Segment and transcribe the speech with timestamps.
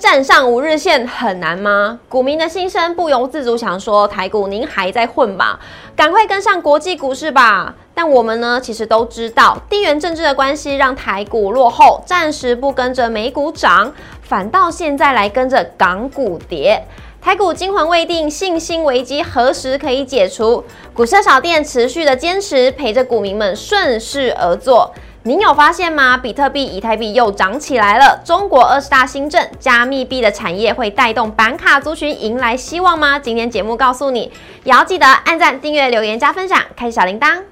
[0.00, 2.00] 站上五日线很难吗？
[2.08, 5.60] 股民的心声不由自主想说，台股您还在混吧？
[5.94, 7.74] 赶快跟上国际股市吧！
[7.94, 13.92] 但我们呢，其实都知道，地缘政治的关系让台股落后，暂时不跟着美股涨，
[14.22, 16.82] 反倒现在来跟着港股跌。
[17.20, 20.64] 台股惊魂未定，信心危机何时可以解除？
[20.94, 24.94] 股市小店持续的坚持，陪着股民们顺势而做。
[25.24, 26.16] 您有发现吗？
[26.16, 28.22] 比特币、以太币又涨起来了。
[28.24, 33.18] 中国二十大新政，加密币的产业会带动板卡族群迎来希望吗？
[33.18, 34.32] 今天节目告诉你，
[34.64, 37.42] 也要记得按赞、订阅、留言、加分享，开启小铃铛。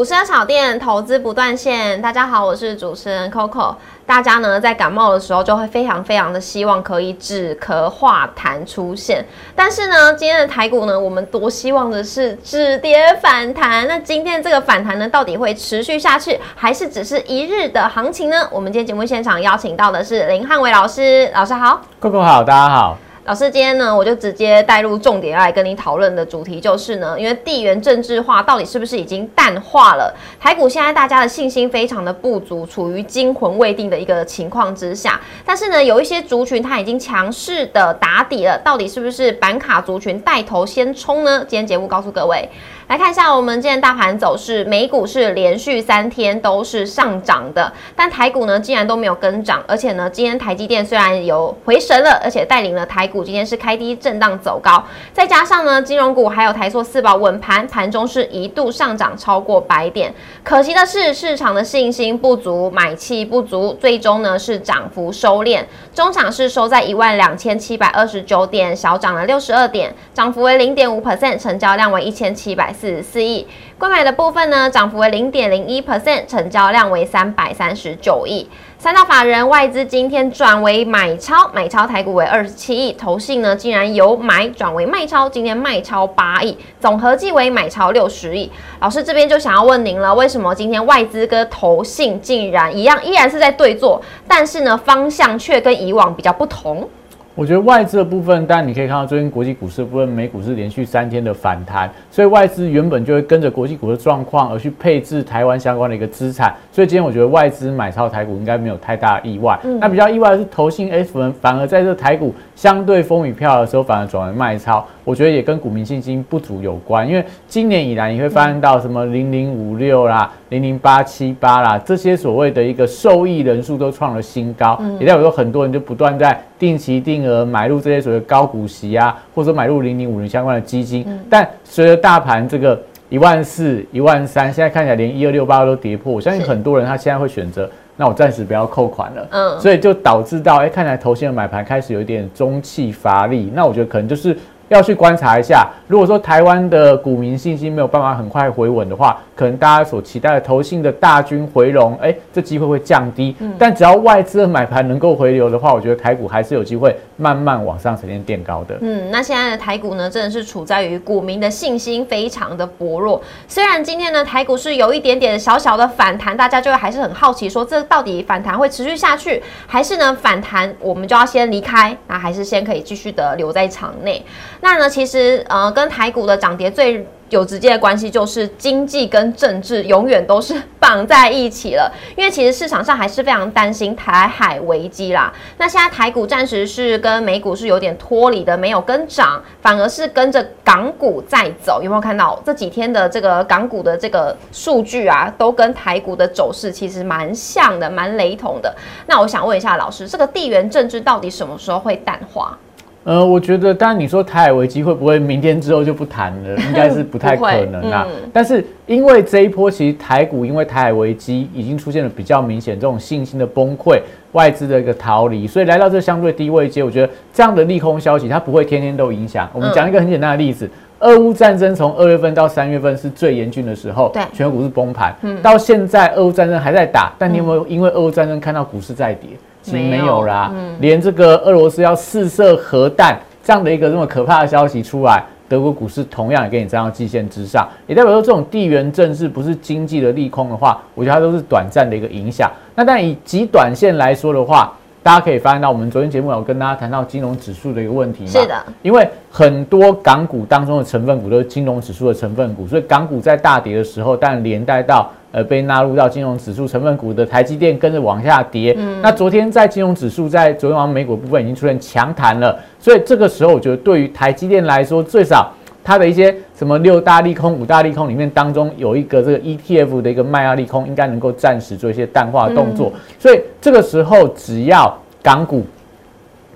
[0.00, 3.74] 股市炒店投资不断线，大家好，我是主持人 Coco。
[4.06, 9.22] 大家呢在感冒的时候就会非常非常的希望可以止咳化痰出现，
[9.54, 13.86] 但是呢，今天的台股呢，我们多希望的是止跌反弹。
[13.86, 18.48] 那今天这个反弹呢，到底会持续下去，还是只是一日的行情呢？
[18.50, 22.96] 我们今天节目现场邀请到的是林汉伟老师，老师好，Coco 好，大家好。
[23.30, 30.12] 老师，今天呢，我就直接带入重点来跟你讨论的主题就是呢，因为地缘政治化到底是不是已经淡化了？
[30.40, 35.20] 台股现在大家的信心非常的不足，处于惊魂未定的一个情况之下。
[35.44, 41.44] 但是呢，有一些族群它已经强势的打底了，到底是不是板卡族群带头先冲呢？
[41.46, 42.48] 今天节目告诉各位。
[42.88, 54.82] 来看一下我们今天大盘走势，美股是连续三天都是上涨的，但台股呢竟然都没有跟涨，而且呢，今天台积电虽然有回神了，而且带领了台股今天是开低震荡走高，
[55.12, 60.14] 再加上呢，金融股还有台塑四宝稳盘，盘中是一度上涨超过百点。
[60.42, 65.62] 可惜的是，市场的信心不足，买气不足，最终呢是涨幅收敛，
[65.94, 72.70] 中场是收在一万两千七百二十九点，小涨了六十二点，涨幅为零点五 percent，成交量为一千七百。
[72.80, 78.48] 四十四亿，购买的部分呢，涨幅为零点零一 percent，成交量为三百三十九亿。
[78.80, 88.50] 三大法人外资今天转为买超，买超台股为二十七亿，投信呢竟然由买转为卖超，今天卖超八亿，总合计为买超六十亿。
[88.80, 96.88] 老师这边就想要问您了，为什么今天外资跟投信竟然一样，依然是在对坐，但是呢方向却跟以往比较不同？
[97.36, 109.58] 我觉得外资的部分，当然你可以看到最近国际股市的部分，美股是连续三天的反弹，所以外资原本就会跟着国际股的状况而去配置台湾相关的一个资产，所以今天我觉得外资买超台股应该没有太大意外。
[109.80, 114.84] 那比较意外的是投信 F 轮反而在这台股相对风雨飘摇的时候，反而转为卖超。
[115.04, 131.06] 我觉得也跟股民信心不足有关，因为今年以来你会发现到什么零零五六啦、零零八七八啦这些所谓的一个受益人数都创了新高，也代表说很多人就不断在定期定额买入这些所谓高股息啊，或者说买入零零五零相关的基金。
[131.28, 139.28] 但随着大盘这个一万四、一万三，现在看起来连一二六八都跌破，我相信很多人他现在会选择，那我暂时不要扣款了。
[139.30, 144.36] 嗯，所以就导致到哎，看起来头先的买盘开始有一点中气乏力，那我觉得可能就是。
[144.70, 153.34] 要去观察一下，如果说台湾的股民信心没有办法很快回稳的话，可能大家所期待的投信的大军回笼，哎，这机会会降低。
[153.58, 158.78] 但只要外资的买盘能够回流的话，我觉得台股还是有机会慢慢往上呈现垫高的。
[158.80, 163.20] 嗯，那现在的台股呢，真的是处在于股民的信心非常的薄弱。
[163.48, 171.96] 虽然今天呢，台股是有一点点小小的反弹，大家就还是很好奇，说这到底反弹会持续下去，还是呢反弹我们就要先离开？
[172.06, 174.24] 那还是先可以继续的留在场内？
[174.60, 181.90] 那呢，其实呃，跟台股的涨跌最有直接的关系，就是经济跟政治永远都是绑在一起了。
[182.16, 185.32] 因为其实市场上还是非常担心台海危机啦。
[185.56, 191.80] 那现在台股暂时是跟美股是有点脱离的，没有跟涨，反而是跟着港股在走。
[191.82, 198.74] 有没有看到这几天的这个港股的这个数据啊，都跟台股的走势其实蛮像的，蛮雷同的。
[199.06, 202.58] 那我想问一下老师，这个地缘政治到底什么时候会淡化？
[203.02, 208.06] 呃，我觉得，当然你说台海危机会不会明天之后就不谈了，应该是不太可能啊。
[208.30, 213.98] 但是因为这一波其实台股因为台海危机已经出现了比较明显这种信心的崩溃，
[214.32, 219.48] 外资的一个逃离，所以来到这相对低位阶，我觉得这样的利空消息它不会天天都影响。
[219.54, 220.68] 我们讲一个很简单的例子，
[220.98, 229.30] 俄乌战争从二月份到三月份是最严峻的时候，对，全股是崩盘，到现在俄乌战争还在打，但你有没有因为俄乌战争看到股市在跌？
[229.30, 229.36] 其
[229.70, 242.50] 实没有啦，连这个俄罗斯要试射核弹这样的一个这么可怕的消息出来，德国股市同样也给你站到季线之上，也代表说这种地缘政治不是经济的利空的话，我觉得它都是短暂的一个影响。
[242.74, 244.72] 那但以极短线来说的话，
[245.02, 248.30] 大家可以发现到，我们昨天节目有跟大家谈到金融指数的一个问题嘛？
[248.30, 258.76] 是的，因为很多港股当中的成分股都是金融指数的成分股，所以港股在大跌的时候，但连带到呃被纳入到金融指数成分股的台积电跟着往下跌。
[259.02, 272.92] 那昨天在金融指数在昨天晚上美股部分已经出现强弹了，所以这个时候我觉得对于台积电来说，最少它的一些什么六大利空、五大利空里面当中有一个这个 ETF 的一个卖压利空，应该能够暂时做一些淡化动作。
[273.18, 275.64] 所以这个时候只要港股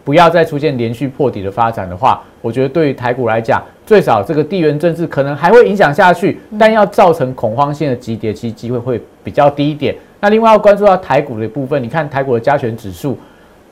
[0.05, 9.97] 不要再出现连续破底的发展的话，我觉得对于台股来讲，最少这个地缘政治可能还会影响下去，但要造成恐慌性的急跌，其实机会会比较低一点。
[10.21, 13.17] 那另外要关注到台股的部分，你看台股的加权指数，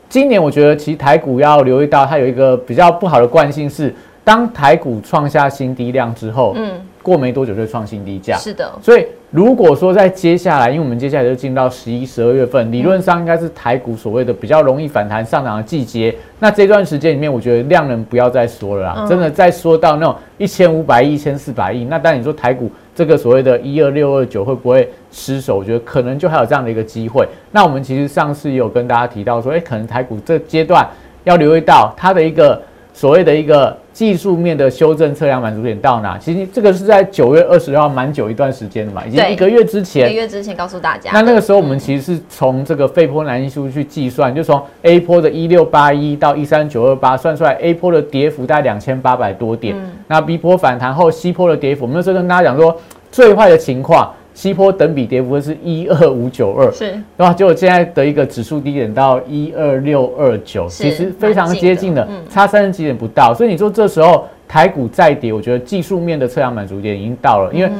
[0.08, 3.94] 今年我觉得其实台股要留意到它有一个比较不好的惯性是，
[4.24, 6.72] 当台股创下新低量之后，嗯。
[7.02, 8.72] 过没多久就创新低价，是的。
[8.80, 16.14] 所以如果说在接下来，因为我们接下来就进到十一、十二月份，理论上应该是台股所谓的比较容易反弹上涨的季节。
[16.38, 25.58] 那这段时间里面，我觉得量能不要再说了啦，真的再说到那种一千五百亿、一千四百亿，那但你说台股这个所谓的一二六二九会不会失手？
[25.58, 27.26] 我觉得可能就还有这样的一个机会。
[27.50, 30.88] 那我们其实上次也有跟大家提到说，哎，可能台股这阶段
[31.24, 32.62] 要留意到它的一个。
[32.94, 36.18] 所谓的一个技术面的修正测量满足点到哪？
[36.18, 40.10] 其实这个是在九月二十号蛮久一段时间的嘛，已经一个月之前。
[40.10, 41.10] 一个月之前告诉大家。
[41.12, 49.74] 那那个时候我们其实是从这个费波那契数去计算，就从 A 波的一六八一到一三九二八算出来，A 波的跌幅大概两千八百多点。
[50.06, 52.76] 那 B 波反弹后，C 波的跌幅，我们那时候跟大家讲说，
[53.10, 54.12] 最坏的情况。
[54.34, 57.32] 西坡等比跌幅是一二五九二，是，对吧？
[57.32, 63.34] 结果现在的一个指数低点到一二六二九，其实非常接近的，差三十几点不到。
[63.34, 67.70] 所以你说这时候台股再跌，我觉得技术面的测量满足点已经到了，因为。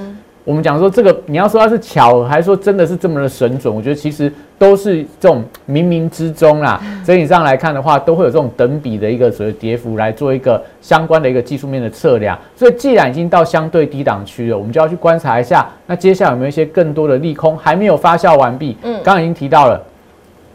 [0.44, 3.72] 我们讲说这个，你要说它是巧，还是说真的是这么的神准？
[3.72, 6.82] 我觉得其实都是这种冥冥之中啦。
[7.06, 12.36] 整体上来看的话，都会有这种等比的一个所谓跌幅来做一个相关的一个技术面的测量。
[12.56, 18.76] 所以既然已经到相对低档区了，我们就要去观察一下，那接下来有没有一些更多的利空还没有发酵完毕？
[18.82, 19.80] 嗯，刚刚已经提到了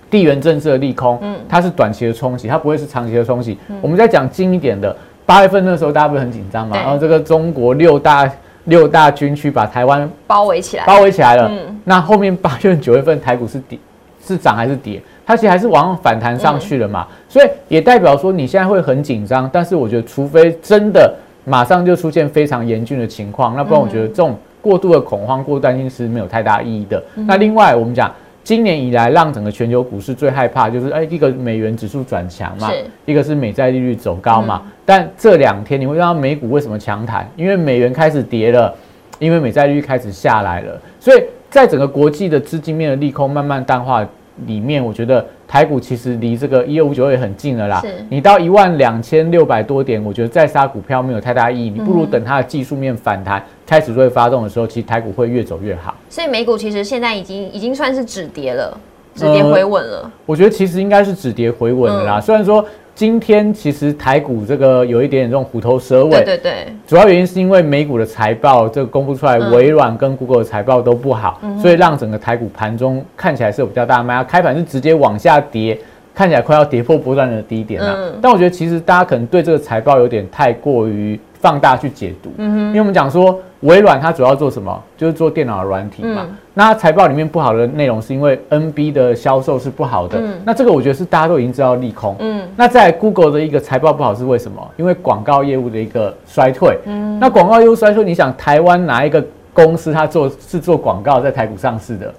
[0.10, 3.58] 地缘政治的利空，嗯，它是短期的冲击，它不会是长期的冲击。
[3.82, 4.94] 我们再讲近一点的，
[5.26, 6.76] 八月份那时候大家不是很紧张嘛？
[6.76, 8.30] 然后这个中国六大。
[8.68, 11.50] 六大军区把台湾包围起来，包围起来了。
[11.50, 13.78] 嗯，那后面八月、九月份台股是跌，
[14.26, 15.02] 是涨还是跌？
[15.26, 17.06] 它其实还是往上反弹上去了嘛。
[17.28, 27.04] 所以也代表说你现在会很紧张，但是我觉得除非真的马上就出现非常严峻的情况，那不然我觉得这种过度的恐慌、过度担心是没有太大意义的。
[27.16, 28.10] 那另外我们讲。
[28.48, 32.72] 今年以来，让整个全球股市最害怕就是，哎，一个美元指数转强嘛，
[33.04, 34.62] 一个是美债利率走高嘛。
[34.86, 37.30] 但这两天你会看到美股为什么强弹？
[37.36, 38.74] 因为美元开始跌了，
[39.20, 40.82] 因为美债利率开始下来了。
[40.98, 44.08] 所以在整个国际的资金面的利空慢慢淡化
[44.46, 45.26] 里面，我觉得。
[45.48, 47.82] 台股其实离这个一二五九也很近了啦。
[48.10, 51.70] 你到一万两千六百多点，我觉得再杀股票没有太大意义。
[51.70, 55.94] 你不如等它的技术面反弹开始会发动的时候，其实台股会越走越好。
[56.10, 58.76] 所以美股其实现在已经已经算是止跌了，
[59.14, 60.12] 止跌回稳了。
[60.26, 62.20] 我觉得其实应该是止跌回稳了啦。
[62.20, 62.66] 虽然说。
[62.98, 75.78] 今天其实台股这个有一点点这种虎头蛇尾，对对对，主要原因是因为美股的财报这个公布出来，微软跟 Google 的财报都不好，所以让整个台股盘中看起来是有比较大的卖压，开盘是直接往下跌，
[76.16, 78.16] 看起来快要跌破波段的低点了。
[78.20, 81.20] 但我觉得其实大家可能对这个财报有点太过于。
[81.40, 86.26] 放大去解读，嗯哼，因为我们讲说微软它主要做什么，就是做电脑的软体嘛。
[86.54, 92.16] 那财报里面不好的内容是因为 NB 的销售是不好的，那这个我觉得是大家都已经知道利空。
[92.20, 94.68] 嗯，那在 Google 的一个财报不好是为什么？
[94.78, 96.78] 因为广告业务的一个衰退。
[96.86, 102.14] 嗯，那广告业务衰退，你想台湾哪一个公司它做是做广告在台股上市的？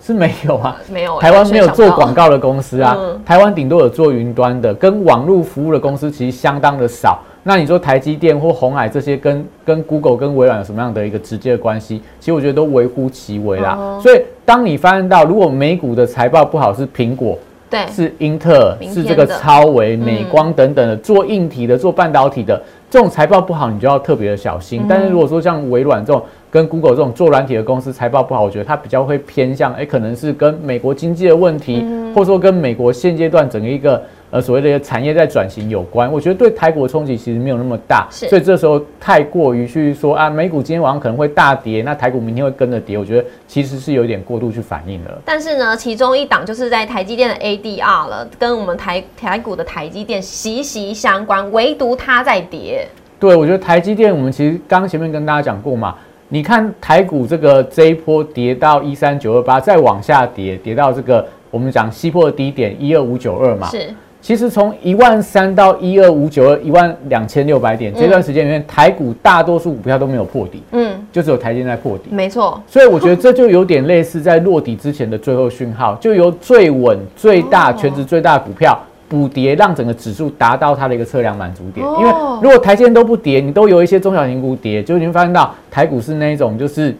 [0.00, 2.94] 是没有啊，没有，台湾没有做广告的公司啊，
[3.24, 7.22] 台湾顶多有做云端的，跟网络服务的公司其实相当的少。
[7.46, 12.00] 那你说台积电或红海这些跟跟 Google 跟微软有什么样的一个直接的关系？
[12.18, 13.98] 其实我觉得都微乎其微啦。
[14.02, 22.58] 所以当你发现到如果美股的财报不好是苹果，对，是英特尔，是这个超微、美光等等的做硬体的、做半导体的
[22.88, 24.86] 这种财报不好，你就要特别的小心。
[24.88, 31.84] 但是如果说像微软这种跟 Google 这种做软体的公司财报不好，我觉得它比较会偏向，哎，可能是跟美国经济的问题，
[32.14, 34.02] 或者说跟美国现阶段整个一个。
[34.34, 45.22] 呃，所谓的产业在转型有关，我觉得对台股的冲击其实没有那么大，所以这时候太过于去说啊，美股今天晚上可能会大跌，那台股明天会跟着跌，我觉得其实是有点过度去反应了。
[45.24, 52.88] 但是呢，其中一档就是在台积电的 ADR 了，跟我们台台股的台积电息息相关，唯独它在跌。
[53.20, 55.94] 对，我觉得台积电，我们其实刚前面跟大家讲过嘛，
[56.28, 63.68] 你看台股这个这一波跌到一三九二八，再往下跌，跌到这个我们讲西破的低点一二五九二嘛。
[63.68, 63.94] 是。
[64.24, 72.58] 其实从一万三到一二五九二一万两千六百点这段时间里面，台股大多数股票都没有破底，嗯，就只有台积电在破底，没错。
[72.66, 81.86] 所以我觉得这就有点类似在落底之前的最后讯号，就由最稳、最大、全值最大的股票补跌，让整个指数达到它的一个测量满足点。
[82.00, 86.96] 因为如果台积电都不跌，你都有一些中小型股跌，就你会发现到台股是那一种就是。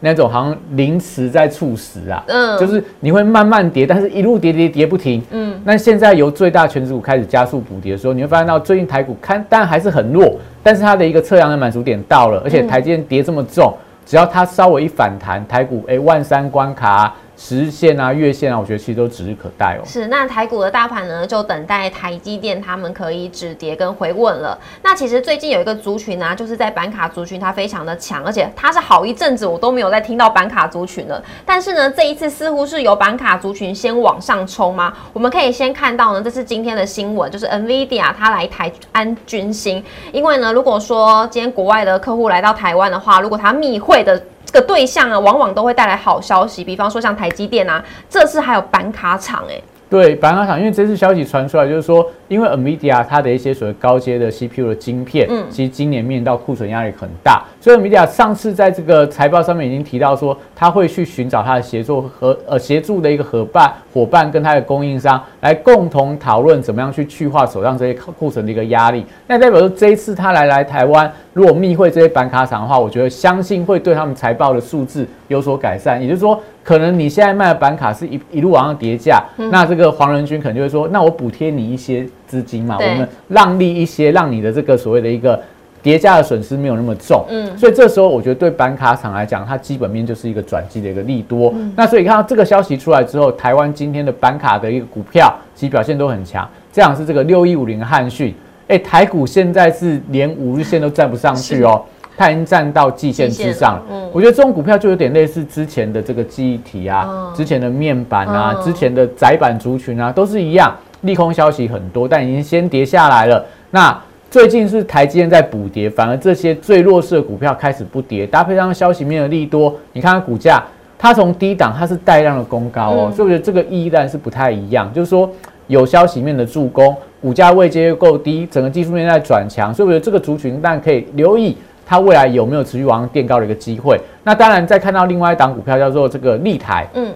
[0.00, 13.74] 那种好像临时在猝死啊，嗯，就是你会慢慢跌，但是一路跌跌跌不停，嗯，那现在由最大全指股开始加速补跌的时候，你会发现到最近台股看，当然还是很弱，但是它的一个测量的满足点到了，而且台积电跌这么重，
[14.04, 17.14] 只要它稍微一反弹，台股哎万三关卡。
[17.38, 19.84] 十日线啊，月线啊，我觉得其实都指日可待哦。
[19.84, 24.58] 是，那台股的大盘呢，就等待台积电他们可以止跌跟回稳了。
[24.82, 31.22] 那其实最近有一个族群啊，就是在板卡族群，它非常的强，而且它是好一阵子我都没有再听到板卡族群了。
[31.44, 34.92] 但是呢，这一次似乎是由板卡族群先往上冲吗？
[35.12, 39.84] 我们可以先看到呢，这是今天的新闻，就是 NVIDIA 它来台安军心。
[40.10, 44.20] 因为呢，如果说今天国外的客户来到台湾的话，如果他密会的。
[44.56, 49.60] 这个对象啊，往往都会带来好消息，比方说像台积电啊，这次还有板卡厂哎。
[49.90, 69.04] 对，板卡厂，因为这次消息传出来，就是说，因为 Nvidia 它的一些所谓高阶的 CPU 的晶片，嗯，其实今年面到库存压力很大，所以 Nvidia 上次在这个财报上面已经提到说，他会去寻找他的协作和呃协助的一个伙伴伙伴跟他的供应商来共同讨论怎么样去去化手上这些库存的一个压力。
[69.26, 76.40] 那代表说这一次他来来台湾，如果密会这些板卡厂的话，我觉得相信会对他们财报的数字有所改善，也就是说。
[76.64, 79.22] 可能你现在卖的板卡是一一路往上叠价，
[79.52, 85.40] 那这个黄仁勋可能就会说，那我补贴你一些资金嘛，我们让利一些，让你的这个所谓的一个
[85.86, 87.24] 叠加的损失没有那么重。
[87.28, 91.54] 嗯，所以这时候我觉得对板卡厂来讲，它基本面就是一个转机的一个利多。
[91.76, 96.48] 那所以看到这个消息出来之后，台湾今天的板卡的一个股票其实表现都很强。
[96.72, 98.34] 这样是这个六一五零汉讯，
[98.66, 101.80] 哎，台股现在是连五日线都站不上去哦。
[102.18, 113.46] 它已经站到季线之上，嗯，我觉得这种股票就有点类似之前的这个记忆体啊，之前的面板啊，之前的窄板族群啊，都是一样，利空消息很多，但已经先跌下来了。
[113.70, 113.96] 那
[114.36, 120.62] 最近是台积电在补跌，反而这些最弱势的股票开始不跌，搭配上消息面的利多，你看它股价，
[120.98, 125.26] 它从低档它是带量的攻高哦，所以我觉得这个意义然是不太一样，就是说
[125.68, 131.56] 有消息面的助攻，股价位阶又够低，整个技术面在转强，所以我觉得这个族群但可以留意。
[131.86, 133.98] 它未来有没有持续往上垫高的一个机会？
[134.22, 137.10] 那当然，再看到另外一档股票叫做这个立台，嗯，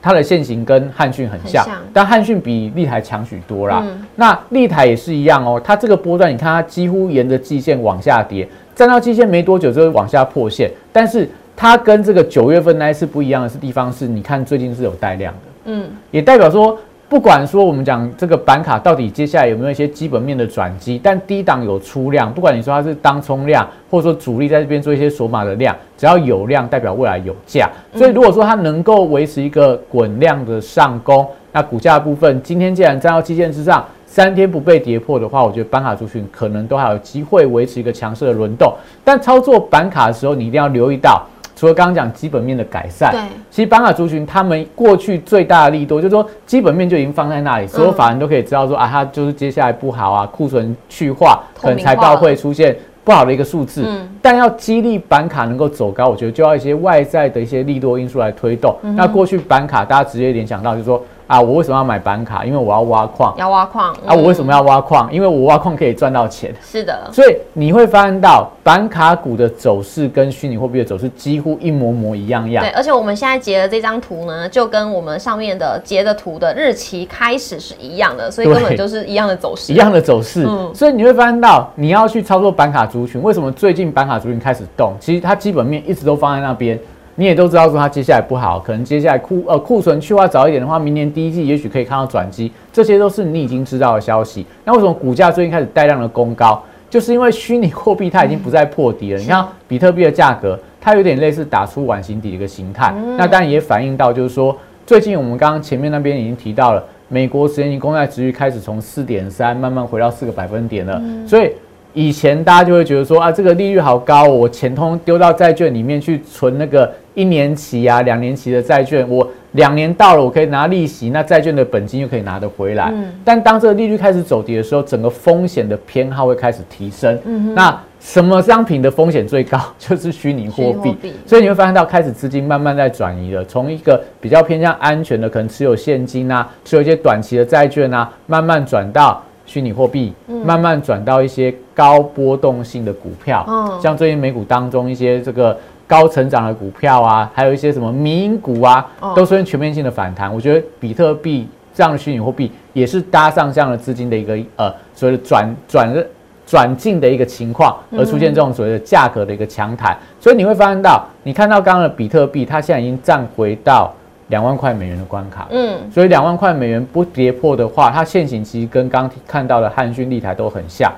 [0.00, 3.84] 它的线型跟汉讯很像，但汉讯比立台强许多啦。
[4.16, 10.70] 那立台也是一样哦，它这个波段，你看它几乎沿着季线往下跌，站到季线没多久就会往下破线。
[10.92, 16.78] 但是它跟这个九月份那一次不一样的是地方是，你看最近是有带量的，嗯，也代表说。
[17.08, 27.70] 不管说我们讲这个板卡到底接下来有没有一些基本面的转机，但低档有出量，不管你说它是当冲量，或者说主力在这边做一些锁码的量，只要有量，代表未来有价。
[27.94, 38.70] 所以如果说它能够维持一个滚量的上攻，那股价部分今天既然站到基线之上，三天不被跌破的话，我觉得板卡族群可能都还有机会维持一个强势的轮动。
[39.02, 41.26] 但操作板卡的时候，你一定要留意到。
[41.58, 53.82] 除了刚刚讲基本面的改善，对，其实板卡族群他们过去最大的力度就是说基本面就已经放在那里，所有法人都可以知道说啊，它就是接下来不好啊，库存去化，可能财报会出现不好的一个数字。
[53.84, 58.76] 嗯，但要激励板卡能够走高，我觉得就要一些外在的一些利多因素来推动。
[58.94, 61.02] 那过去板卡大家直接联想到就是说。
[61.28, 62.42] 啊，我为什么要买板卡？
[62.42, 63.34] 因为我要挖矿。
[63.36, 64.14] 要挖矿啊！
[64.14, 65.12] 我为什么要挖矿？
[65.12, 66.54] 因为我挖矿可以赚到钱。
[66.62, 67.06] 是的。
[67.12, 72.64] 所以你会发现到板卡股的走势跟虚拟货币的走势几乎一模模一样样。
[72.64, 79.70] 对，而且我们现在截的这张图呢，就跟我们上面的截的图的日期开始是一样的，所以根本就是一样的走势。
[79.70, 80.46] 一样的走势。
[80.48, 80.74] 嗯。
[80.74, 84.94] 所以你会发现到你要去操作板卡族群，为什么最近板卡族群开始动？
[84.98, 86.80] 其实它基本面一直都放在那边。
[87.18, 94.46] 你也都知道说它接下来不好，可能接下来库呃库存去化早一点的话，明年第一季也许可以看到转机，这些都是你已经知道的消息。
[94.64, 96.62] 那为什么股价最近开始带量的攻高？
[96.88, 99.18] 就是因为虚拟货币它已经不再破底了。
[99.18, 102.94] 你看比特币的价格，它有点类似打出碗形底的一个形态。
[103.16, 104.56] 那当然也反映到就是说，
[104.86, 111.50] 最近我们刚刚前面那边已经提到了，美国十年期公债值率开始从四点三慢慢回到四个百分点了，所以。
[111.94, 122.94] 以前大家就会觉得说啊，这个利率好高，我钱通丢到债券里面去存那个一年期啊、两年期的债券，我两年到了，我可以拿利息，那债券的本金又可以拿得回来。
[123.24, 127.18] 但当这个利率开始走跌的时候，整个风险的偏好会开始提升。
[127.56, 129.58] 那什么商品的风险最高？
[129.80, 130.94] 就是虚拟货币。
[131.26, 140.12] 所以你会发现到开始资金慢慢在转移了，从一个比较偏向安全的，可能持有现金啊，持有一些短期的债券啊，慢慢转到虚拟货币，
[140.44, 143.44] 慢慢转到一些高波动性的股票。
[143.82, 145.58] 像最近美股当中一些这个。
[145.88, 150.32] 高成长的股票啊，还有一些什么民营股啊，都出现全面性的反弹。
[150.32, 156.04] 我觉得比特币这样的虚拟货币也是搭上这样的资金的一个呃所谓的转转
[156.46, 159.96] 转进的一个情况，而出现这种所谓的价格的一个强弹。
[160.20, 163.92] 所以你会发现到，你看到刚刚的比特币，它现在已经站回到
[164.28, 165.46] 两万块美元的关卡。
[165.50, 170.92] 嗯，所以两万块美元不跌破的话，它现行其实跟刚看到的汉讯、立台都很像。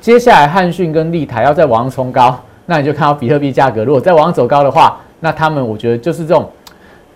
[0.00, 2.38] 接下来汉讯跟立台要再往上冲高。
[2.70, 6.46] 那你就看到比特币价格，如果再往上走高的话，那他们我觉得就是这种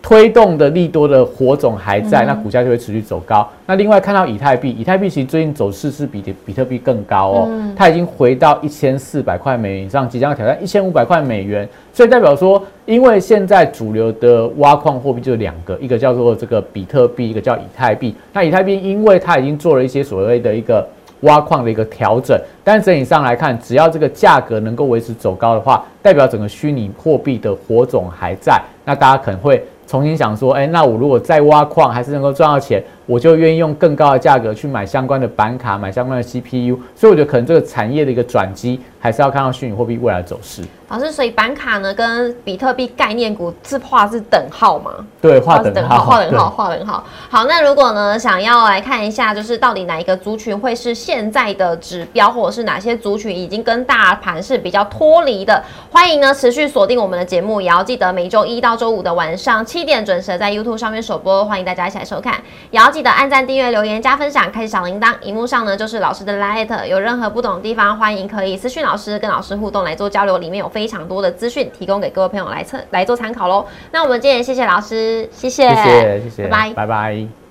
[0.00, 3.46] 推动的利多的火种还在，那股价就会持续走高。
[3.66, 18.14] 那另外看到以太币，以太币其实最近走势是比比特币更高哦，它已经回到一千四百块美元以上，即将要挑战一千五百块美元，所以代表说，因为现在主流的挖矿货币就两个，一个叫做这个比特币，一个叫以太币。
[18.32, 20.88] 那以太币因为它已经做了一些所谓的一个。
[21.22, 32.82] 挖矿的一个调整，但整体上来看，只要这个价格能够维持走高的话，代表整个虚拟货币的火种还在，那大家可能会重新想说，哎，那我如果再挖矿还是能够赚到钱。
[33.06, 40.62] 我就愿意用更高的价格去买相关的板卡，买相关的 CPU，所以我觉得可能这个产业的一个转机，还是要看到虚拟货币未来的走势。
[40.88, 44.92] 老师，所以板卡呢跟比特币概念股是画是等号吗？
[45.22, 47.04] 对，画等号， 画等号，画等号。
[47.30, 62.34] 好，那如果呢想要来看一下，就是到底哪一个族群会是现在的指标，或者是哪些族群已经跟大盘是比较脱离的，欢迎呢持续锁定我们的节目，也要记得每周一到周五的晚上七点准时在 YouTube 上面首播，欢迎大家一起来收看，
[62.70, 62.91] 也要。
[62.92, 65.14] 记得按赞、订阅、留言、加分享、开启小铃铛。
[65.22, 70.38] 荧幕上呢就是老师的 light，有任何不懂的地方，欢迎可以私讯老师，跟老师互动来做交流。
[70.38, 73.64] 里面有非常多的资讯提供给各位朋友来测来做参考喽。
[73.92, 77.41] 那我们今天谢谢老师，谢谢，谢谢，谢谢，拜拜，拜拜。